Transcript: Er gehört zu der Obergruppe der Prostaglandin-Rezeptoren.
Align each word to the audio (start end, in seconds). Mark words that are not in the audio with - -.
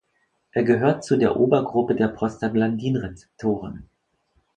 Er 0.49 0.63
gehört 0.63 1.03
zu 1.03 1.15
der 1.15 1.35
Obergruppe 1.39 1.93
der 1.93 2.07
Prostaglandin-Rezeptoren. 2.07 3.87